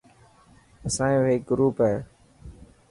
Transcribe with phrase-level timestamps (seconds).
[0.87, 1.95] اسانيو هيڪ گروپ هي.